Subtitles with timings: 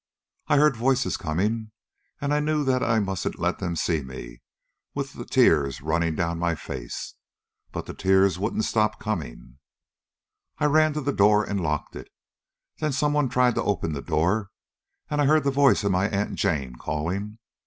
[0.47, 1.69] I heard voices coming,
[2.19, 4.41] and I knew that I mustn't let them see me
[4.95, 7.13] with the tears running down my face.
[7.71, 9.59] But the tears wouldn't stop coming.
[10.57, 12.09] "I ran to the door and locked it.
[12.79, 14.49] Then someone tried to open the door,
[15.07, 17.37] and I heard the voice of my Aunt Jane calling.